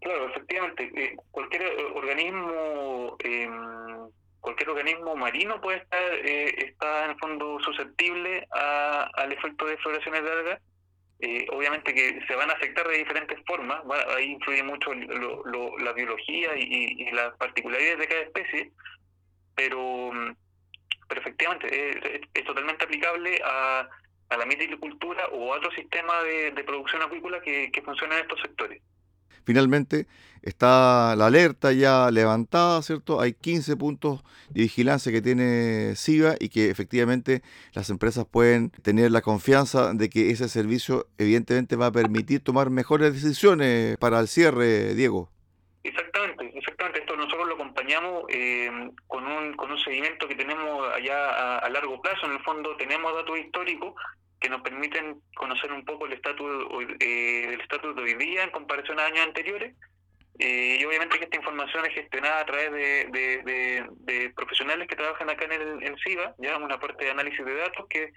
Claro, 0.00 0.28
efectivamente. 0.28 0.90
Eh, 0.96 1.16
cualquier 1.30 1.62
eh, 1.62 1.84
organismo 1.94 3.16
em, 3.20 4.10
cualquier 4.40 4.70
organismo 4.70 5.14
marino 5.14 5.60
puede 5.60 5.78
estar 5.78 6.02
eh, 6.24 6.54
está 6.66 7.04
en 7.04 7.10
el 7.10 7.18
fondo 7.18 7.58
susceptible 7.60 8.46
al 8.50 9.32
efecto 9.32 9.66
de 9.66 9.76
floraciones 9.76 10.22
de 10.24 10.32
algas. 10.32 10.60
obviamente 11.52 11.94
que 11.94 12.20
se 12.26 12.34
van 12.34 12.50
a 12.50 12.54
afectar 12.54 12.88
de 12.88 12.96
diferentes 12.96 13.38
formas, 13.46 13.82
ahí 14.16 14.32
influye 14.32 14.62
mucho 14.62 14.94
la 14.94 15.92
biología 15.92 16.56
y, 16.56 17.02
y 17.02 17.10
las 17.12 17.36
particularidades 17.36 17.98
de 17.98 18.08
cada 18.08 18.22
especie, 18.22 18.72
pero 19.54 20.10
pero 21.10 21.22
efectivamente 21.22 22.20
es, 22.32 22.44
totalmente 22.44 22.84
aplicable 22.84 23.40
a, 23.44 23.88
a, 24.28 24.36
la 24.36 24.46
mitilicultura 24.46 25.26
o 25.32 25.52
a 25.52 25.56
otro 25.56 25.72
sistema 25.72 26.22
de, 26.22 26.62
producción 26.64 27.02
acuícola 27.02 27.42
que, 27.42 27.72
que 27.72 27.82
funciona 27.82 28.14
en 28.14 28.22
estos 28.22 28.40
sectores. 28.40 28.80
Finalmente, 29.44 30.06
está 30.42 31.16
la 31.16 31.26
alerta 31.26 31.72
ya 31.72 32.12
levantada, 32.12 32.80
¿cierto? 32.82 33.20
Hay 33.20 33.32
15 33.32 33.76
puntos 33.76 34.22
de 34.50 34.62
vigilancia 34.62 35.10
que 35.10 35.20
tiene 35.20 35.96
SIVA 35.96 36.36
y 36.38 36.48
que 36.48 36.70
efectivamente 36.70 37.42
las 37.72 37.90
empresas 37.90 38.24
pueden 38.24 38.70
tener 38.70 39.10
la 39.10 39.20
confianza 39.20 39.92
de 39.92 40.08
que 40.08 40.30
ese 40.30 40.48
servicio 40.48 41.08
evidentemente 41.18 41.74
va 41.74 41.86
a 41.86 41.92
permitir 41.92 42.40
tomar 42.40 42.70
mejores 42.70 43.12
decisiones 43.12 43.96
para 43.98 44.20
el 44.20 44.28
cierre, 44.28 44.94
Diego. 44.94 45.28
Exactamente, 45.82 46.29
exactamente. 46.29 46.29
Acompañamos 47.70 48.24
eh, 48.30 48.68
con, 49.06 49.24
un, 49.24 49.54
con 49.54 49.70
un 49.70 49.78
seguimiento 49.78 50.26
que 50.26 50.34
tenemos 50.34 50.92
allá 50.92 51.58
a, 51.58 51.70
largo 51.70 52.02
plazo. 52.02 52.26
En 52.26 52.32
el 52.32 52.42
fondo 52.42 52.76
tenemos 52.76 53.14
datos 53.14 53.38
históricos 53.38 53.94
que 54.40 54.48
nos 54.48 54.60
permiten 54.62 55.20
conocer 55.36 55.70
un 55.72 55.84
poco 55.84 56.06
el 56.06 56.14
estatus 56.14 56.66
eh, 56.98 57.46
del 57.48 57.60
estatus 57.60 57.94
de 57.94 58.02
hoy 58.02 58.14
día 58.14 58.42
en 58.42 58.50
comparación 58.50 58.98
a 58.98 59.06
años 59.06 59.24
anteriores. 59.24 59.76
Eh, 60.40 60.78
y 60.80 60.84
obviamente 60.84 61.16
que 61.18 61.24
esta 61.24 61.36
información 61.36 61.86
es 61.86 61.94
gestionada 61.94 62.40
a 62.40 62.46
través 62.46 62.72
de, 62.72 63.86
de, 64.04 64.32
profesionales 64.34 64.88
que 64.88 64.96
trabajan 64.96 65.30
acá 65.30 65.44
en, 65.44 65.52
el, 65.52 65.82
en 65.84 65.96
SIVA, 65.98 66.34
ya 66.38 66.56
una 66.56 66.80
parte 66.80 67.04
de 67.04 67.12
análisis 67.12 67.44
de 67.44 67.54
datos 67.54 67.86
que 67.88 68.10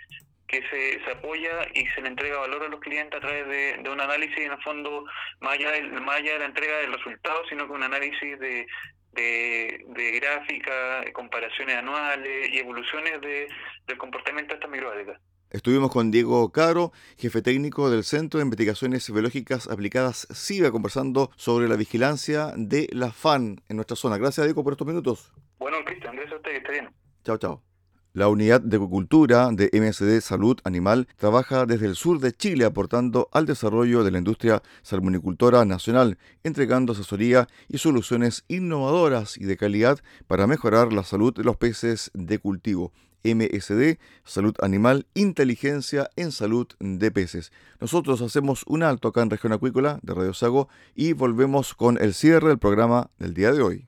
que 0.47 0.61
se, 0.69 1.03
se, 1.03 1.11
apoya 1.11 1.67
y 1.73 1.87
se 1.87 2.01
le 2.01 2.09
entrega 2.09 2.37
valor 2.37 2.63
a 2.63 2.67
los 2.67 2.79
clientes 2.79 3.17
a 3.17 3.21
través 3.21 3.47
de, 3.47 3.89
un 3.89 3.99
análisis, 3.99 4.37
en 4.37 4.51
el 4.51 4.61
fondo, 4.61 5.03
más 5.39 5.53
allá, 5.53 5.71
de, 5.71 5.81
más 5.81 6.17
allá 6.17 6.33
de 6.33 6.39
la 6.39 6.45
entrega 6.45 6.77
del 6.77 6.93
resultado, 6.93 7.41
sino 7.49 7.65
que 7.65 7.73
un 7.73 7.81
análisis 7.81 8.39
de, 8.39 8.67
de, 9.13 9.85
de 9.87 10.11
gráficas, 10.19 11.05
comparaciones 11.13 11.77
anuales 11.77 12.49
y 12.51 12.59
evoluciones 12.59 13.21
de, 13.21 13.47
del 13.87 13.97
comportamiento 13.97 14.53
de 14.53 14.55
estas 14.55 14.71
microalgas. 14.71 15.19
Estuvimos 15.49 15.91
con 15.91 16.09
Diego 16.09 16.51
Caro, 16.51 16.91
jefe 17.15 17.43
técnico 17.43 17.91
del 17.91 18.03
Centro 18.03 18.39
de 18.39 18.45
Investigaciones 18.45 19.11
Biológicas 19.11 19.67
Aplicadas 19.67 20.27
SIVA, 20.31 20.71
conversando 20.71 21.29
sobre 21.35 21.67
la 21.67 21.75
vigilancia 21.75 22.53
de 22.57 22.89
la 22.91 23.11
FAN 23.11 23.61
en 23.69 23.75
nuestra 23.75 23.95
zona. 23.95 24.17
Gracias, 24.17 24.47
Diego, 24.47 24.63
por 24.63 24.73
estos 24.73 24.87
minutos. 24.87 25.31
Bueno, 25.59 25.77
Cristian, 25.85 26.15
gracias 26.15 26.33
a 26.33 26.37
usted, 26.37 26.51
que 26.51 26.57
esté 26.57 26.71
bien. 26.71 26.89
Chao, 27.23 27.37
chao. 27.37 27.72
La 28.15 28.27
unidad 28.27 28.61
de 28.61 28.77
acuicultura 28.77 29.49
de 29.51 29.71
MSD 29.73 30.21
Salud 30.21 30.59
Animal 30.65 31.07
trabaja 31.17 31.65
desde 31.65 31.87
el 31.87 31.95
sur 31.95 32.19
de 32.19 32.31
Chile 32.31 32.63
aportando 32.63 33.27
al 33.31 33.47
desarrollo 33.47 34.03
de 34.03 34.11
la 34.11 34.19
industria 34.19 34.61
salmonicultora 34.83 35.65
nacional, 35.65 36.19
entregando 36.43 36.93
asesoría 36.93 37.47
y 37.67 37.79
soluciones 37.79 38.45
innovadoras 38.47 39.35
y 39.35 39.45
de 39.45 39.57
calidad 39.57 39.97
para 40.27 40.45
mejorar 40.45 40.93
la 40.93 41.03
salud 41.03 41.33
de 41.33 41.43
los 41.43 41.57
peces 41.57 42.11
de 42.13 42.37
cultivo. 42.37 42.91
MSD, 43.23 43.97
Salud 44.23 44.53
Animal, 44.61 45.07
Inteligencia 45.15 46.11
en 46.15 46.31
Salud 46.31 46.67
de 46.79 47.09
Peces. 47.09 47.51
Nosotros 47.79 48.21
hacemos 48.21 48.63
un 48.67 48.83
alto 48.83 49.07
acá 49.07 49.23
en 49.23 49.31
Región 49.31 49.53
Acuícola 49.53 49.99
de 50.03 50.13
Radio 50.13 50.35
Sago 50.35 50.69
y 50.93 51.13
volvemos 51.13 51.73
con 51.73 51.97
el 51.99 52.13
cierre 52.13 52.49
del 52.49 52.59
programa 52.59 53.09
del 53.17 53.33
día 53.33 53.51
de 53.51 53.63
hoy. 53.63 53.87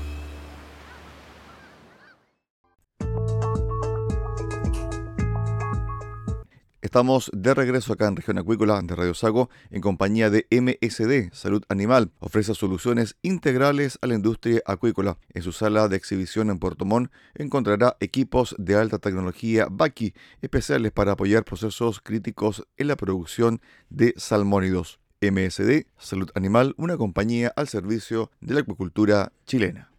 Estamos 6.91 7.31
de 7.33 7.53
regreso 7.53 7.93
acá 7.93 8.09
en 8.09 8.17
Región 8.17 8.37
Acuícola 8.37 8.81
de 8.83 8.97
Radio 8.97 9.13
Sago 9.13 9.49
en 9.69 9.79
compañía 9.79 10.29
de 10.29 10.45
MSD 10.51 11.33
Salud 11.33 11.63
Animal. 11.69 12.11
Ofrece 12.19 12.53
soluciones 12.53 13.15
integrales 13.21 13.97
a 14.01 14.07
la 14.07 14.15
industria 14.15 14.61
acuícola. 14.65 15.17
En 15.33 15.41
su 15.41 15.53
sala 15.53 15.87
de 15.87 15.95
exhibición 15.95 16.49
en 16.49 16.59
Puerto 16.59 16.83
Montt 16.83 17.09
encontrará 17.33 17.95
equipos 18.01 18.55
de 18.57 18.75
alta 18.75 18.99
tecnología 18.99 19.67
BACI 19.71 20.13
especiales 20.41 20.91
para 20.91 21.13
apoyar 21.13 21.45
procesos 21.45 22.01
críticos 22.01 22.67
en 22.75 22.89
la 22.89 22.97
producción 22.97 23.61
de 23.89 24.13
salmónidos. 24.17 24.99
MSD 25.21 25.85
Salud 25.97 26.29
Animal, 26.35 26.73
una 26.75 26.97
compañía 26.97 27.53
al 27.55 27.69
servicio 27.69 28.31
de 28.41 28.55
la 28.55 28.59
acuicultura 28.59 29.31
chilena. 29.45 29.90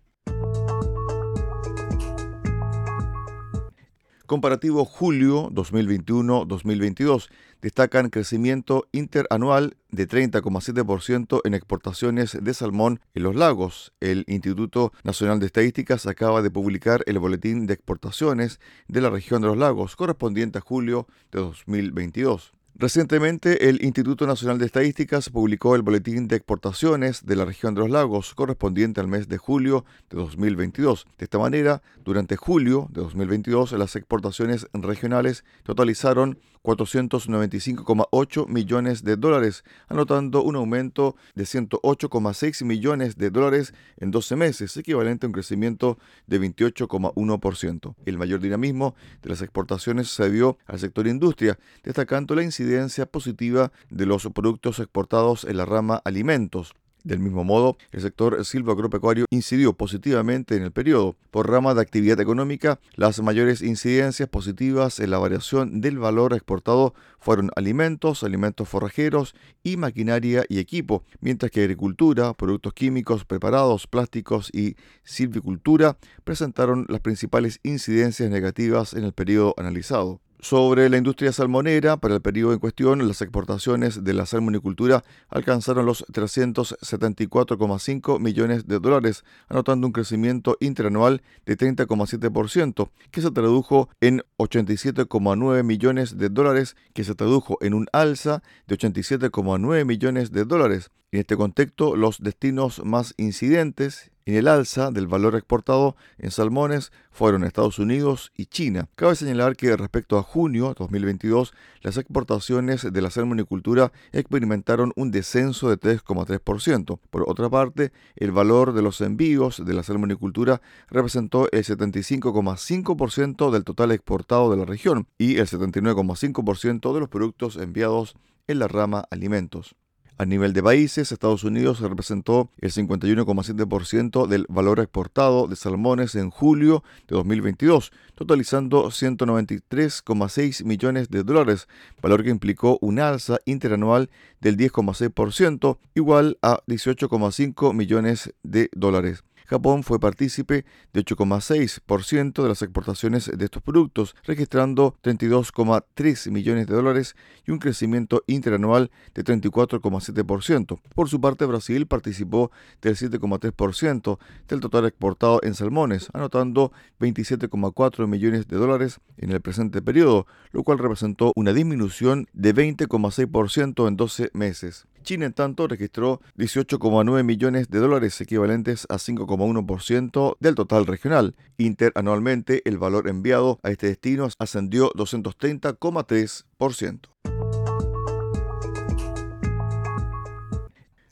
Comparativo 4.32 4.86
julio 4.86 5.50
2021-2022 5.50 7.28
destacan 7.60 8.08
crecimiento 8.08 8.88
interanual 8.90 9.76
de 9.90 10.08
30,7% 10.08 11.42
en 11.44 11.52
exportaciones 11.52 12.38
de 12.42 12.54
salmón 12.54 13.00
en 13.12 13.24
los 13.24 13.36
lagos. 13.36 13.92
El 14.00 14.24
Instituto 14.28 14.94
Nacional 15.04 15.38
de 15.38 15.44
Estadísticas 15.44 16.06
acaba 16.06 16.40
de 16.40 16.50
publicar 16.50 17.02
el 17.04 17.18
boletín 17.18 17.66
de 17.66 17.74
exportaciones 17.74 18.58
de 18.88 19.02
la 19.02 19.10
región 19.10 19.42
de 19.42 19.48
los 19.48 19.58
lagos 19.58 19.96
correspondiente 19.96 20.56
a 20.56 20.62
julio 20.62 21.06
de 21.30 21.40
2022. 21.40 22.54
Recientemente, 22.82 23.68
el 23.68 23.84
Instituto 23.84 24.26
Nacional 24.26 24.58
de 24.58 24.66
Estadísticas 24.66 25.30
publicó 25.30 25.76
el 25.76 25.82
Boletín 25.82 26.26
de 26.26 26.34
Exportaciones 26.34 27.24
de 27.24 27.36
la 27.36 27.44
región 27.44 27.76
de 27.76 27.82
los 27.82 27.90
lagos 27.90 28.34
correspondiente 28.34 28.98
al 28.98 29.06
mes 29.06 29.28
de 29.28 29.38
julio 29.38 29.84
de 30.10 30.16
2022. 30.16 31.06
De 31.16 31.26
esta 31.26 31.38
manera, 31.38 31.80
durante 32.04 32.34
julio 32.34 32.88
de 32.90 33.02
2022, 33.02 33.70
las 33.74 33.94
exportaciones 33.94 34.66
regionales 34.72 35.44
totalizaron 35.62 36.40
495,8 36.64 38.46
millones 38.46 39.02
de 39.02 39.16
dólares, 39.16 39.64
anotando 39.88 40.42
un 40.42 40.54
aumento 40.54 41.16
de 41.34 41.42
108,6 41.42 42.64
millones 42.64 43.16
de 43.16 43.30
dólares 43.30 43.74
en 43.96 44.12
12 44.12 44.36
meses, 44.36 44.76
equivalente 44.76 45.26
a 45.26 45.28
un 45.28 45.32
crecimiento 45.32 45.98
de 46.28 46.40
28,1%. 46.40 47.94
El 48.06 48.18
mayor 48.18 48.40
dinamismo 48.40 48.94
de 49.22 49.30
las 49.30 49.42
exportaciones 49.42 50.08
se 50.08 50.28
vio 50.28 50.56
al 50.66 50.78
sector 50.78 51.08
industria, 51.08 51.58
destacando 51.82 52.36
la 52.36 52.44
incidencia 52.44 52.71
positiva 53.10 53.72
de 53.90 54.06
los 54.06 54.28
productos 54.34 54.78
exportados 54.78 55.44
en 55.44 55.56
la 55.56 55.64
rama 55.64 56.00
alimentos, 56.04 56.74
del 57.04 57.18
mismo 57.18 57.42
modo, 57.42 57.76
el 57.90 58.00
sector 58.00 58.44
silvagropecuario 58.44 59.26
incidió 59.30 59.72
positivamente 59.72 60.56
en 60.56 60.62
el 60.62 60.70
periodo. 60.70 61.16
Por 61.32 61.50
rama 61.50 61.74
de 61.74 61.80
actividad 61.80 62.20
económica, 62.20 62.78
las 62.94 63.20
mayores 63.20 63.60
incidencias 63.60 64.28
positivas 64.28 65.00
en 65.00 65.10
la 65.10 65.18
variación 65.18 65.80
del 65.80 65.98
valor 65.98 66.32
exportado 66.32 66.94
fueron 67.18 67.50
alimentos, 67.56 68.22
alimentos 68.22 68.68
forrajeros 68.68 69.34
y 69.64 69.76
maquinaria 69.76 70.44
y 70.48 70.60
equipo, 70.60 71.02
mientras 71.20 71.50
que 71.50 71.62
agricultura, 71.62 72.34
productos 72.34 72.72
químicos 72.72 73.24
preparados, 73.24 73.88
plásticos 73.88 74.50
y 74.52 74.76
silvicultura 75.02 75.98
presentaron 76.22 76.86
las 76.88 77.00
principales 77.00 77.58
incidencias 77.64 78.30
negativas 78.30 78.94
en 78.94 79.04
el 79.04 79.12
periodo 79.12 79.54
analizado. 79.56 80.20
Sobre 80.42 80.90
la 80.90 80.96
industria 80.96 81.30
salmonera, 81.30 81.98
para 81.98 82.16
el 82.16 82.20
periodo 82.20 82.52
en 82.52 82.58
cuestión, 82.58 83.06
las 83.06 83.22
exportaciones 83.22 84.02
de 84.02 84.12
la 84.12 84.26
salmonicultura 84.26 85.04
alcanzaron 85.28 85.86
los 85.86 86.04
374,5 86.08 88.18
millones 88.18 88.66
de 88.66 88.80
dólares, 88.80 89.24
anotando 89.48 89.86
un 89.86 89.92
crecimiento 89.92 90.56
interanual 90.58 91.22
de 91.46 91.56
30,7%, 91.56 92.90
que 93.12 93.22
se 93.22 93.30
tradujo 93.30 93.88
en 94.00 94.24
87,9 94.38 95.62
millones 95.62 96.18
de 96.18 96.28
dólares, 96.28 96.74
que 96.92 97.04
se 97.04 97.14
tradujo 97.14 97.56
en 97.60 97.74
un 97.74 97.86
alza 97.92 98.42
de 98.66 98.76
87,9 98.76 99.84
millones 99.84 100.32
de 100.32 100.44
dólares. 100.44 100.90
En 101.12 101.20
este 101.20 101.36
contexto, 101.36 101.94
los 101.94 102.20
destinos 102.20 102.84
más 102.84 103.14
incidentes 103.16 104.11
en 104.26 104.36
el 104.36 104.48
alza 104.48 104.90
del 104.90 105.06
valor 105.06 105.34
exportado 105.34 105.96
en 106.18 106.30
salmones 106.30 106.92
fueron 107.10 107.44
Estados 107.44 107.78
Unidos 107.78 108.32
y 108.36 108.46
China. 108.46 108.88
Cabe 108.94 109.16
señalar 109.16 109.56
que 109.56 109.76
respecto 109.76 110.18
a 110.18 110.22
junio 110.22 110.74
2022, 110.78 111.52
las 111.82 111.96
exportaciones 111.96 112.90
de 112.90 113.02
la 113.02 113.10
salmonicultura 113.10 113.92
experimentaron 114.12 114.92
un 114.96 115.10
descenso 115.10 115.68
de 115.68 115.78
3,3%. 115.78 116.98
Por 117.10 117.24
otra 117.28 117.50
parte, 117.50 117.92
el 118.16 118.32
valor 118.32 118.72
de 118.72 118.82
los 118.82 119.00
envíos 119.00 119.64
de 119.64 119.74
la 119.74 119.82
salmonicultura 119.82 120.62
representó 120.88 121.50
el 121.52 121.64
75,5% 121.64 123.50
del 123.50 123.64
total 123.64 123.92
exportado 123.92 124.50
de 124.50 124.56
la 124.56 124.64
región 124.64 125.06
y 125.18 125.36
el 125.36 125.46
79,5% 125.46 126.94
de 126.94 127.00
los 127.00 127.08
productos 127.08 127.56
enviados 127.56 128.16
en 128.46 128.58
la 128.58 128.68
rama 128.68 129.04
alimentos. 129.10 129.76
A 130.22 130.24
nivel 130.24 130.52
de 130.52 130.62
países, 130.62 131.10
Estados 131.10 131.42
Unidos 131.42 131.80
representó 131.80 132.48
el 132.60 132.70
51,7% 132.70 134.28
del 134.28 134.46
valor 134.48 134.78
exportado 134.78 135.48
de 135.48 135.56
salmones 135.56 136.14
en 136.14 136.30
julio 136.30 136.84
de 137.08 137.16
2022, 137.16 137.90
totalizando 138.14 138.84
193,6 138.84 140.64
millones 140.64 141.10
de 141.10 141.24
dólares, 141.24 141.66
valor 142.00 142.22
que 142.22 142.30
implicó 142.30 142.78
un 142.80 143.00
alza 143.00 143.38
interanual 143.46 144.10
del 144.40 144.56
10,6%, 144.56 145.78
igual 145.96 146.38
a 146.40 146.62
18,5 146.68 147.74
millones 147.74 148.32
de 148.44 148.70
dólares. 148.76 149.24
Japón 149.46 149.82
fue 149.82 150.00
partícipe 150.00 150.64
de 150.92 151.04
8,6% 151.04 152.42
de 152.42 152.48
las 152.48 152.62
exportaciones 152.62 153.30
de 153.36 153.44
estos 153.44 153.62
productos, 153.62 154.14
registrando 154.24 154.96
32,3 155.02 156.30
millones 156.30 156.66
de 156.66 156.74
dólares 156.74 157.16
y 157.46 157.50
un 157.50 157.58
crecimiento 157.58 158.22
interanual 158.26 158.90
de 159.14 159.24
34,7%. 159.24 160.80
Por 160.94 161.08
su 161.08 161.20
parte, 161.20 161.46
Brasil 161.46 161.86
participó 161.86 162.50
del 162.80 162.96
7,3% 162.96 164.18
del 164.48 164.60
total 164.60 164.86
exportado 164.86 165.40
en 165.42 165.54
salmones, 165.54 166.08
anotando 166.12 166.72
27,4 167.00 168.06
millones 168.06 168.46
de 168.48 168.56
dólares 168.56 169.00
en 169.16 169.30
el 169.30 169.40
presente 169.40 169.82
periodo, 169.82 170.26
lo 170.52 170.62
cual 170.62 170.78
representó 170.78 171.32
una 171.36 171.52
disminución 171.52 172.26
de 172.32 172.54
20,6% 172.54 173.88
en 173.88 173.96
12 173.96 174.30
meses. 174.32 174.86
China, 175.02 175.26
en 175.26 175.32
tanto, 175.32 175.68
registró 175.68 176.20
18,9 176.36 177.24
millones 177.24 177.68
de 177.68 177.78
dólares 177.78 178.20
equivalentes 178.20 178.86
a 178.88 178.94
5,1% 178.94 180.36
del 180.40 180.54
total 180.54 180.86
regional. 180.86 181.34
Interanualmente, 181.58 182.62
el 182.68 182.78
valor 182.78 183.08
enviado 183.08 183.58
a 183.62 183.70
este 183.70 183.88
destino 183.88 184.28
ascendió 184.38 184.90
230,3%. 184.92 187.31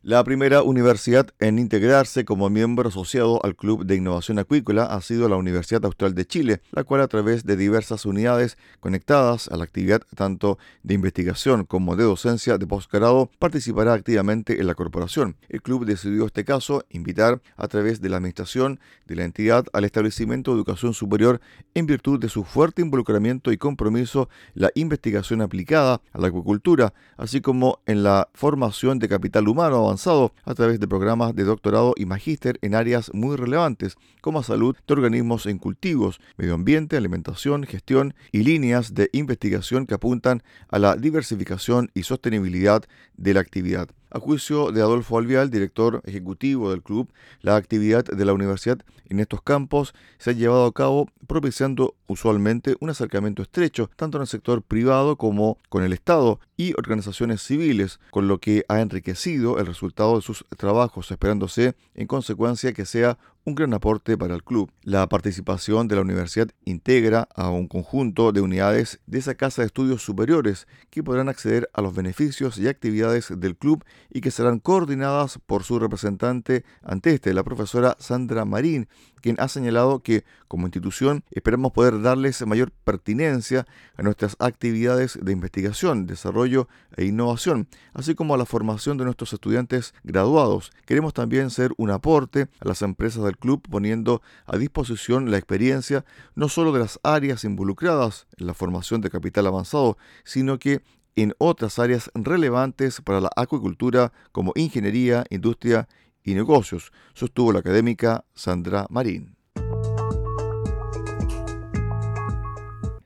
La 0.02 0.24
primera 0.24 0.62
universidad 0.62 1.28
en 1.40 1.58
integrarse 1.58 2.24
como 2.24 2.48
miembro 2.48 2.88
asociado 2.88 3.38
al 3.44 3.54
Club 3.54 3.84
de 3.84 3.96
Innovación 3.96 4.38
Acuícola 4.38 4.84
ha 4.84 5.02
sido 5.02 5.28
la 5.28 5.36
Universidad 5.36 5.84
Austral 5.84 6.14
de 6.14 6.24
Chile, 6.24 6.62
la 6.70 6.84
cual 6.84 7.02
a 7.02 7.06
través 7.06 7.44
de 7.44 7.54
diversas 7.54 8.06
unidades 8.06 8.56
conectadas 8.80 9.48
a 9.48 9.58
la 9.58 9.64
actividad 9.64 10.00
tanto 10.16 10.56
de 10.82 10.94
investigación 10.94 11.66
como 11.66 11.96
de 11.96 12.04
docencia 12.04 12.56
de 12.56 12.66
posgrado 12.66 13.30
participará 13.38 13.92
activamente 13.92 14.58
en 14.58 14.68
la 14.68 14.74
corporación. 14.74 15.36
El 15.50 15.60
club 15.60 15.84
decidió 15.84 16.24
este 16.24 16.46
caso 16.46 16.82
invitar 16.88 17.42
a 17.58 17.68
través 17.68 18.00
de 18.00 18.08
la 18.08 18.16
administración 18.16 18.80
de 19.04 19.16
la 19.16 19.24
entidad 19.24 19.66
al 19.74 19.84
establecimiento 19.84 20.52
de 20.52 20.56
educación 20.56 20.94
superior 20.94 21.42
en 21.74 21.84
virtud 21.84 22.18
de 22.18 22.30
su 22.30 22.44
fuerte 22.44 22.80
involucramiento 22.80 23.52
y 23.52 23.58
compromiso 23.58 24.30
la 24.54 24.70
investigación 24.76 25.42
aplicada 25.42 26.00
a 26.14 26.18
la 26.18 26.28
acuicultura, 26.28 26.94
así 27.18 27.42
como 27.42 27.80
en 27.84 28.02
la 28.02 28.30
formación 28.32 28.98
de 28.98 29.06
capital 29.06 29.46
humano 29.46 29.89
avanzado 29.90 30.32
a 30.44 30.54
través 30.54 30.78
de 30.78 30.86
programas 30.86 31.34
de 31.34 31.42
doctorado 31.42 31.94
y 31.96 32.06
magíster 32.06 32.58
en 32.62 32.76
áreas 32.76 33.10
muy 33.12 33.36
relevantes 33.36 33.96
como 34.20 34.44
salud 34.44 34.76
de 34.86 34.94
organismos 34.94 35.46
en 35.46 35.58
cultivos, 35.58 36.20
medio 36.36 36.54
ambiente, 36.54 36.96
alimentación, 36.96 37.64
gestión 37.64 38.14
y 38.30 38.44
líneas 38.44 38.94
de 38.94 39.10
investigación 39.12 39.86
que 39.86 39.94
apuntan 39.94 40.42
a 40.68 40.78
la 40.78 40.94
diversificación 40.94 41.90
y 41.92 42.04
sostenibilidad 42.04 42.84
de 43.16 43.34
la 43.34 43.40
actividad. 43.40 43.88
A 44.12 44.18
juicio 44.18 44.72
de 44.72 44.80
Adolfo 44.80 45.18
Alvial, 45.18 45.50
director 45.50 46.02
ejecutivo 46.04 46.70
del 46.70 46.82
club, 46.82 47.12
la 47.42 47.54
actividad 47.54 48.04
de 48.04 48.24
la 48.24 48.32
universidad 48.32 48.78
en 49.08 49.20
estos 49.20 49.40
campos 49.42 49.94
se 50.18 50.30
ha 50.30 50.32
llevado 50.32 50.66
a 50.66 50.72
cabo 50.72 51.08
propiciando 51.28 51.94
usualmente 52.08 52.76
un 52.80 52.90
acercamiento 52.90 53.42
estrecho 53.42 53.88
tanto 53.94 54.18
en 54.18 54.22
el 54.22 54.26
sector 54.26 54.62
privado 54.62 55.16
como 55.16 55.58
con 55.68 55.84
el 55.84 55.92
Estado 55.92 56.40
y 56.56 56.74
organizaciones 56.76 57.40
civiles, 57.40 58.00
con 58.10 58.26
lo 58.26 58.38
que 58.38 58.64
ha 58.68 58.80
enriquecido 58.80 59.58
el 59.58 59.66
resultado 59.66 60.16
de 60.16 60.22
sus 60.22 60.44
trabajos, 60.56 61.10
esperándose 61.12 61.76
en 61.94 62.08
consecuencia 62.08 62.72
que 62.72 62.86
sea 62.86 63.16
un 63.44 63.54
gran 63.54 63.72
aporte 63.74 64.18
para 64.18 64.34
el 64.34 64.44
club. 64.44 64.70
La 64.82 65.08
participación 65.08 65.88
de 65.88 65.96
la 65.96 66.02
universidad 66.02 66.48
integra 66.64 67.28
a 67.34 67.50
un 67.50 67.68
conjunto 67.68 68.32
de 68.32 68.40
unidades 68.40 69.00
de 69.06 69.18
esa 69.18 69.34
casa 69.34 69.62
de 69.62 69.66
estudios 69.66 70.02
superiores 70.02 70.66
que 70.90 71.02
podrán 71.02 71.28
acceder 71.28 71.68
a 71.72 71.82
los 71.82 71.94
beneficios 71.94 72.58
y 72.58 72.68
actividades 72.68 73.32
del 73.36 73.56
club 73.56 73.84
y 74.10 74.20
que 74.20 74.30
serán 74.30 74.58
coordinadas 74.58 75.38
por 75.46 75.64
su 75.64 75.78
representante 75.78 76.64
ante 76.82 77.14
este, 77.14 77.34
la 77.34 77.44
profesora 77.44 77.96
Sandra 77.98 78.44
Marín, 78.44 78.88
quien 79.20 79.36
ha 79.38 79.48
señalado 79.48 80.00
que 80.00 80.24
como 80.48 80.66
institución 80.66 81.24
esperamos 81.30 81.72
poder 81.72 82.02
darles 82.02 82.44
mayor 82.46 82.72
pertinencia 82.84 83.66
a 83.96 84.02
nuestras 84.02 84.36
actividades 84.38 85.18
de 85.22 85.32
investigación, 85.32 86.06
desarrollo 86.06 86.68
e 86.96 87.04
innovación, 87.04 87.68
así 87.94 88.14
como 88.14 88.34
a 88.34 88.38
la 88.38 88.46
formación 88.46 88.98
de 88.98 89.04
nuestros 89.04 89.32
estudiantes 89.32 89.94
graduados. 90.02 90.72
Queremos 90.86 91.14
también 91.14 91.50
ser 91.50 91.72
un 91.76 91.90
aporte 91.90 92.48
a 92.60 92.68
las 92.68 92.82
empresas 92.82 93.24
del 93.24 93.38
club 93.38 93.62
poniendo 93.68 94.22
a 94.46 94.56
disposición 94.56 95.30
la 95.30 95.38
experiencia 95.38 96.04
no 96.34 96.48
solo 96.48 96.72
de 96.72 96.80
las 96.80 96.98
áreas 97.02 97.44
involucradas 97.44 98.26
en 98.36 98.46
la 98.46 98.54
formación 98.54 99.00
de 99.00 99.10
capital 99.10 99.46
avanzado, 99.46 99.98
sino 100.24 100.58
que 100.58 100.82
en 101.16 101.34
otras 101.38 101.78
áreas 101.78 102.10
relevantes 102.14 103.00
para 103.00 103.20
la 103.20 103.30
acuicultura 103.36 104.12
como 104.32 104.52
ingeniería, 104.54 105.24
industria 105.30 105.88
y 106.30 106.34
negocios, 106.34 106.92
sostuvo 107.14 107.52
la 107.52 107.60
académica 107.60 108.24
Sandra 108.34 108.86
Marín. 108.88 109.36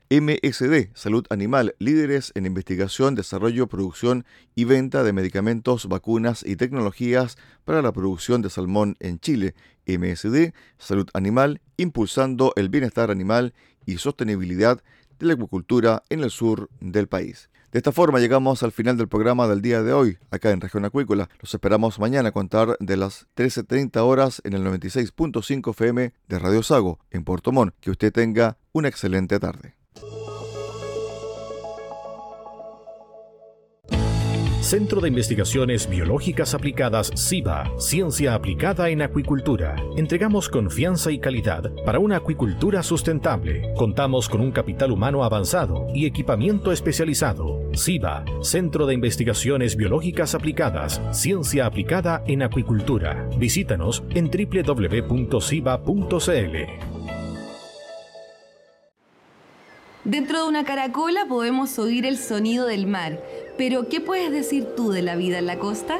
MSD, 0.09 0.91
Salud 0.93 1.25
Animal, 1.31 1.75
líderes 1.79 2.31
en 2.35 2.45
investigación, 2.45 3.15
desarrollo, 3.15 3.67
producción 3.67 4.23
y 4.53 4.63
venta 4.63 5.03
de 5.03 5.13
medicamentos, 5.13 5.87
vacunas 5.87 6.45
y 6.45 6.55
tecnologías 6.55 7.37
para 7.65 7.81
la 7.81 7.91
producción 7.91 8.43
de 8.43 8.51
salmón 8.51 8.95
en 8.99 9.19
Chile. 9.19 9.55
MSD, 9.87 10.53
Salud 10.77 11.09
Animal, 11.13 11.59
impulsando 11.77 12.53
el 12.55 12.69
bienestar 12.69 13.09
animal 13.09 13.53
y 13.85 13.97
sostenibilidad 13.97 14.83
de 15.19 15.25
la 15.25 15.33
acuicultura 15.33 16.03
en 16.09 16.23
el 16.23 16.29
sur 16.29 16.69
del 16.79 17.07
país. 17.07 17.49
De 17.75 17.79
esta 17.79 17.91
forma 17.91 18.21
llegamos 18.21 18.63
al 18.63 18.71
final 18.71 18.95
del 18.95 19.09
programa 19.09 19.49
del 19.49 19.61
día 19.61 19.83
de 19.83 19.91
hoy, 19.91 20.17
acá 20.31 20.51
en 20.51 20.61
Región 20.61 20.85
Acuícola. 20.85 21.27
Los 21.41 21.53
esperamos 21.53 21.99
mañana 21.99 22.29
a 22.29 22.31
contar 22.31 22.77
de 22.79 22.95
las 22.95 23.27
13.30 23.35 23.97
horas 23.97 24.41
en 24.45 24.53
el 24.53 24.63
96.5 24.63 25.71
FM 25.71 26.13
de 26.29 26.39
Radio 26.39 26.63
Sago, 26.63 26.99
en 27.11 27.25
Puerto 27.25 27.51
Montt. 27.51 27.75
Que 27.81 27.91
usted 27.91 28.13
tenga 28.13 28.57
una 28.71 28.87
excelente 28.87 29.41
tarde. 29.41 29.75
Centro 34.65 34.99
de 34.99 35.09
Investigaciones 35.09 35.87
Biológicas 35.87 36.55
Aplicadas 36.55 37.11
CIBA, 37.15 37.69
Ciencia 37.77 38.33
Aplicada 38.33 38.89
en 38.89 39.03
Acuicultura. 39.03 39.75
Entregamos 39.95 40.49
confianza 40.49 41.11
y 41.11 41.19
calidad 41.19 41.71
para 41.85 41.99
una 41.99 42.15
acuicultura 42.17 42.81
sustentable. 42.81 43.75
Contamos 43.77 44.27
con 44.27 44.41
un 44.41 44.51
capital 44.51 44.91
humano 44.91 45.23
avanzado 45.23 45.85
y 45.93 46.07
equipamiento 46.07 46.71
especializado. 46.71 47.64
CIBA, 47.77 48.25
Centro 48.41 48.85
de 48.85 48.93
Investigaciones 48.93 49.75
Biológicas 49.75 50.35
Aplicadas, 50.35 51.01
Ciencia 51.11 51.65
Aplicada 51.65 52.23
en 52.27 52.43
Acuicultura. 52.43 53.29
Visítanos 53.37 54.03
en 54.13 54.29
www.ciba.cl. 54.29 55.35
Dentro 60.03 60.43
de 60.43 60.47
una 60.47 60.63
caracola 60.65 61.25
podemos 61.27 61.79
oír 61.79 62.05
el 62.05 62.17
sonido 62.17 62.67
del 62.67 62.85
mar, 62.85 63.23
pero 63.57 63.89
¿qué 63.89 64.01
puedes 64.01 64.31
decir 64.31 64.67
tú 64.75 64.91
de 64.91 65.01
la 65.01 65.15
vida 65.15 65.39
en 65.39 65.47
la 65.47 65.57
costa? 65.57 65.99